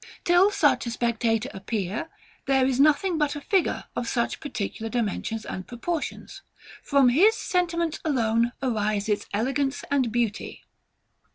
[0.23, 2.09] Till such a spectator appear,
[2.47, 6.41] there is nothing but a figure of such particular dimensions and proportions:
[6.81, 10.63] from his sentiments alone arise its elegance and beauty.